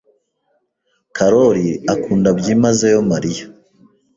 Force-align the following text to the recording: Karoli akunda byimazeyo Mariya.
Karoli 1.15 1.67
akunda 1.93 2.29
byimazeyo 2.39 2.99
Mariya. 3.11 3.45